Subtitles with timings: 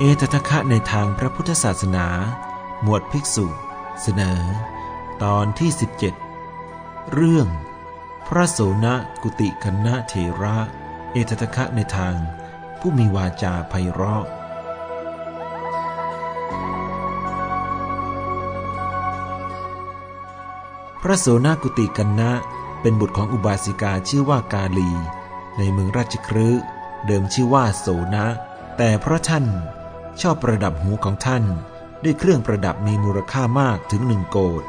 [0.00, 2.06] เอตทะคะในทางพระพุทธศาสนา
[2.82, 3.46] หมวดภิกษุ
[4.02, 4.40] เสนอ
[5.22, 5.70] ตอนที่
[6.40, 7.48] 17 เรื่อง
[8.26, 8.86] พระโสน
[9.22, 10.56] กุติคณะเถระ
[11.12, 12.16] เอตทะคะในทาง
[12.80, 14.24] ผู้มีวาจาไพเราะ
[21.02, 22.32] พระโสนกุติกันนะ
[22.80, 24.90] เป็นบุตรของอุบาสิกาชื่อว่ากาลี
[25.58, 26.48] ในเมืองราชครื
[27.06, 28.26] เดิมชื่อว่าโสนะ
[28.76, 29.46] แต่เพราะท่าน
[30.20, 31.44] ชอบประดับหูของท่าน
[32.02, 34.62] ด้วยเครื่องประดับมีมูลค่ามากถึงหนึ่งโกด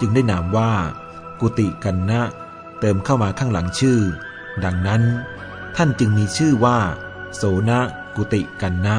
[0.00, 0.72] จึงได้นามว่า
[1.40, 2.22] กุติกันนะ
[2.80, 4.00] เติมเข้ามาข้างหลังชื่อ
[4.64, 5.02] ดังนั้น
[5.76, 6.78] ท่านจึงมีชื่อว่า
[7.36, 7.80] โสนะ
[8.16, 8.98] กุติกันนะ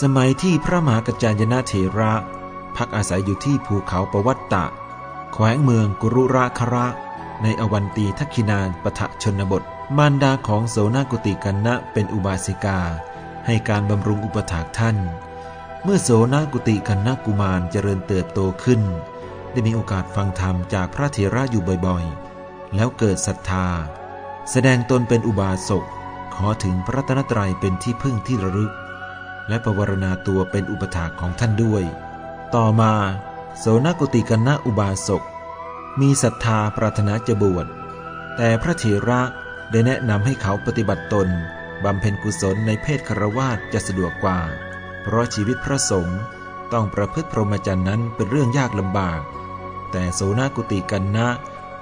[0.00, 2.12] สมัยที่พระมหากัจจายนะเถระ
[2.76, 4.64] พักอาศัยอยู่ที่ภูเขาปวัตตะ
[5.32, 6.86] แขวงเมืองกุรุราคระ
[7.42, 9.62] ในอวันตีทักขินานปทะชนบท
[9.96, 12.80] มารดาของโสนากุติกันนะเป็นอุบาสิกา
[13.46, 14.96] ให้การบำรุงอุปถากท่าน
[15.82, 18.80] เมื่อโสนากุติกันนะกุมารเจริญเติบโตขึ้น
[19.50, 23.66] ได้มีโอกาสฟังธรรมจากพระเถระอยู่บ่อยๆ แล้วเกิดศรัทธา
[24.50, 25.84] แสดงตนเป็นอุบาสก
[26.34, 28.72] ขอถึงพระตนตรัยเป็นที่พึ่งที่ระลึก
[29.48, 31.84] และประวรณาตัวเป็นอุปถากของท่านด้วย
[32.54, 32.92] ต่อมา
[33.58, 35.22] โสนกุติกันนะอุบาสก
[36.00, 37.66] มีศรัทธาปรารถนาจะบวช
[38.36, 39.20] แต่พระเถระ
[39.70, 41.28] ได้แนะนำให้เขาปฏิบัติตน
[41.84, 44.40] บำเพ็ญกุศลในเพศคารวาสจะสะดวกกว่า
[45.02, 46.20] เพราะชีวิตพระสงฆ์
[46.72, 49.20] ต้องประพฤติพรหมจรรย์นั้นเป็นเรื่องยากลำบาก
[49.92, 51.28] แต่โสนากุติกันนะ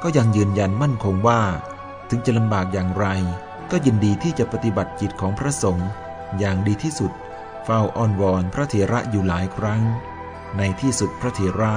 [0.03, 1.42] ก็ยังยืนยันมั่นคงว่า
[2.09, 3.06] ถึงจะลำบากอย่างไร
[3.70, 5.89] ก็ยินดีที่จะปฏิบัติจิตของพระสงฆ์
[6.39, 7.12] อย่างดีที่สุด
[7.65, 9.82] เฝ้าอ้อนวอนพระเถระอยู่หลายครั้ง
[10.56, 11.75] ในที่สุดพระเถระ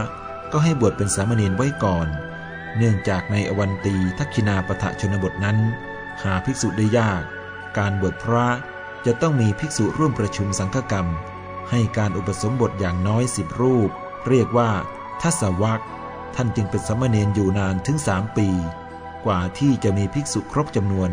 [0.52, 2.08] ก็ให้บวชเป็นสามเณรไว้ก่อน
[2.78, 5.58] เนื่องจากในอวันตีทักขินาปทะชนบทนั้น
[6.24, 7.24] หาภิกษุได้ยาก
[7.78, 8.48] การบวชพระ
[9.06, 11.08] จะต้องมีภิกษุร่วมประชุมสังฆกรรม
[11.70, 13.90] ให้การอุปสมบทอย่างน้อยสิบรูป
[14.28, 14.72] เรียกว่า
[15.22, 15.82] ทัศวัก
[16.36, 18.50] ท่านจึงเป็นสามเณรอยู่นานถึงสามปี
[19.26, 21.10] กว่าที่จะมีภิกษุครบจำนวน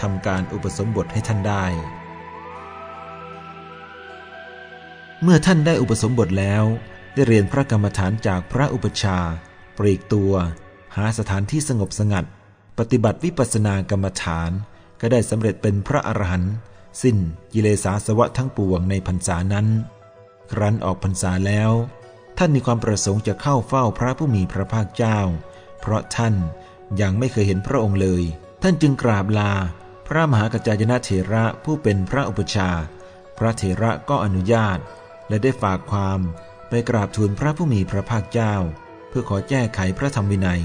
[0.00, 1.64] ทำการอุปสมบทให้ท่านได้
[5.22, 6.64] เมื่อท่านได้อุปสมบทแล้ว
[7.14, 9.18] ได้เรียนพระกรรมฐานจากพระอุปชา
[9.78, 10.32] ปลีกตัว
[10.96, 12.24] หาสถานที่สงบสงัด
[12.78, 14.50] ปฏิบัติวิปัสสนากรรมฐาน
[15.00, 16.54] ก็ได้สำเร็จเป็นพระอรหันต์
[17.02, 17.16] สิ้น
[17.52, 19.66] กิเลสาสวะทั้งปวงในพรรษานั้น
[20.52, 21.72] ครั้นออกพรรษาแล้ว
[22.38, 25.18] ท่านมีความประสงค์จะเข้าเฝ้าพระผู้มีพระภาคเจ้า
[25.80, 26.34] เพราะท่าน
[27.00, 28.22] ยังไม่เคยเห็นพระองค์เลย
[28.62, 29.52] ท่านจึงกราบลา
[30.06, 32.70] พระมหากัจจายนะเถระผู้เป็นพระอุปชา
[33.38, 34.78] พระเถระก็อนุญาต
[35.28, 36.20] และได้ฝากความ
[36.68, 38.54] ไปกราบทูลพระผู้มีพระภาคเจ้า
[39.08, 40.62] เพื่อขอแก้ไขพระธรรมวินัย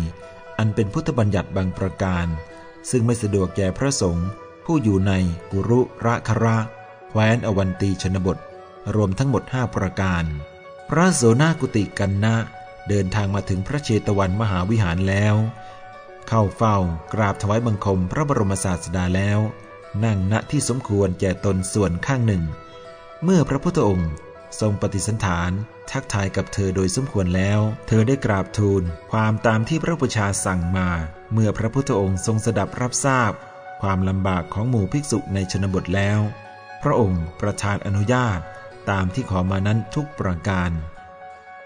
[0.58, 2.28] อันเป็นพุทธบัญญัติบางประการ
[2.90, 4.28] ซึ่งไม่สะดวกแก่พระสงฆ์
[4.66, 5.14] ผู้อยู่ใน
[5.52, 6.58] กุรุระคระ
[7.10, 8.38] แคว้นอวันตีชนบท
[8.96, 10.24] รวมทั้งหมดห้าประการ
[10.90, 12.36] พระโสนากุติกันนะ
[12.90, 15.36] เดินทางมาถึงพระเชตวันมหาวิหารแล้ว
[16.28, 16.78] เข้าเฝ้า
[17.14, 19.40] กราบถวายบังคมพระบรมศาสดาแล้ว
[20.06, 22.44] นั่งณที่สมควรแก่ตนส่วนข้างหนึ่ง
[23.24, 24.10] เมื่อพระพุทธองค์
[24.60, 25.52] ทรงปฏิสันฐาน
[25.92, 30.90] ทักทายกับเธอโดยสมควรแล้ว เธอได้กราบทูล ความตามที่พระพุชาสั่งมา
[31.34, 33.32] เมื่อพระพุทธองค์ทรงสดับรับทราบ
[33.82, 36.20] ความลำบากของหมู่ภิกษุในชนบทแล้ว
[36.84, 38.40] พระองค์ประทานอนุญาต
[38.90, 40.72] ตามที่ขอมานั้นทุกประการ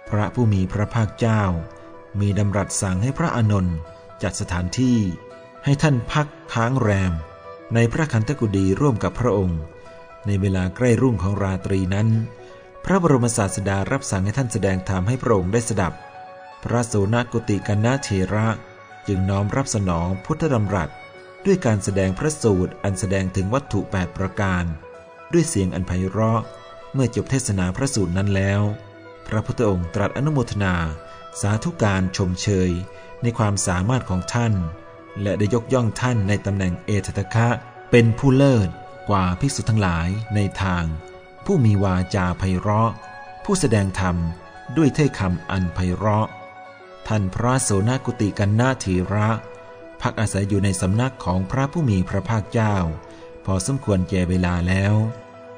[0.09, 1.43] พระผู้มีพระภาคเจ้า
[2.19, 3.77] มีดำรัสสั่งให้พระอานนท์
[4.23, 4.99] จัดสถานที่
[5.65, 7.13] ให้ท่านพักค้างแรม
[7.73, 9.59] ในพระคันธกุฎีร่วมกับพระองค์
[10.25, 12.07] ในเวลาใกล้รุ่งของราตรีนั้น
[12.87, 15.93] พระบรมศาสดารับสั่งให้ท่านแสดงธรรมให้พระองค์ได้สดับ
[16.63, 18.47] พระโสนกุติกันนาเถระ
[19.07, 20.89] จึงน้อมรับสนองพุทธดำรัส
[21.45, 24.63] ด้วยการแสดงพระสูตรอันแสดงถึงวัตถุ 8 ประการ
[25.33, 26.41] ด้วยเสียงอันไพเราะ
[26.93, 28.61] เมื่อจบเทศนาพระสูตรนั้นแล้ว
[29.27, 30.75] พระพุทธองค์ตรัสอนุโมทนา
[31.41, 32.71] สาธุการชมเชย
[33.21, 34.53] ในความสามารถของท่าน
[35.21, 37.47] และได้ยกย่องท่านในตำแหน่งเอตตะคะ
[37.91, 38.69] เป็นผู้เลิศ
[39.09, 40.85] กว่าภิกษุทั้งหลายในทาง
[41.45, 42.91] ผู้มีวาจาไพเราะ
[43.43, 44.15] ผู้แสดงธรรม
[44.77, 46.27] ด้วยถ้อยคำอันไพเราะ
[47.07, 49.29] ท่านพระโสนกุติกันนาธีระ
[50.01, 52.75] พักอาศัยอยู่ในสำนักของพระผู้มีพระภาคเจ้า
[53.45, 54.93] พอสมควรแก่เวลาแล้ว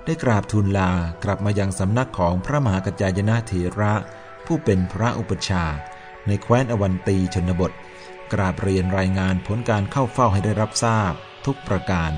[0.05, 0.91] ได้กราบทูลลา
[1.23, 3.93] กลับมายังสำนักของพระมหากัจจายนะเถระ
[4.45, 5.63] ผู้เป็นพระอุปชา
[6.27, 7.71] ในแคว้นอวันตีชนบท
[8.33, 11.13] กราบเรียนรายงานผลการเข้าเฝ้าให้ได้รับทราบ
[11.45, 12.11] ทุกประการ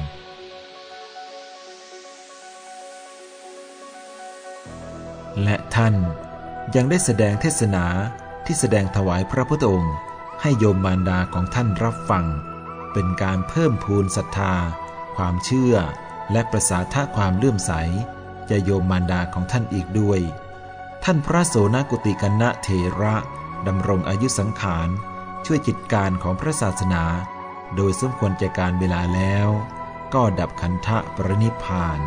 [5.44, 5.96] และท่าน
[6.76, 7.86] ยังได้แสดงเทศนา
[8.46, 9.96] ที่แสดงถวายพระพุทธองค์
[10.42, 12.26] ให้โยมมารดาของท่านรับฟัง
[12.94, 14.54] เป็นการเพิ่มพูนศรัทธา
[15.16, 15.76] ความเชื่อ
[16.32, 17.72] และประสาทะความเลื่อมใส
[18.50, 20.20] จะโยมมารดาของท่านอีกด้วย
[21.04, 22.70] ท่านพระโสนกุติกันณเถ
[23.02, 23.16] ระ
[23.68, 24.90] ดำรงอายุสังขาร
[25.46, 27.04] ช่วยจิตการของพระศาสนา
[27.76, 29.48] โดยสมควรแก่การเวลาแล้ว
[30.14, 32.00] ก็ดับขันธะปรินิพาน